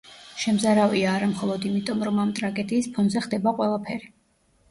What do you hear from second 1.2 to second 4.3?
მხოლოდ იმიტომ, რომ ამ ტრაგედიის ფონზე ხდება ყველაფერი.